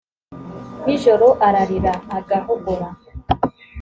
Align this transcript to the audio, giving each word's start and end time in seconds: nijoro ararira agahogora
nijoro 0.85 1.27
ararira 1.47 1.93
agahogora 2.17 2.87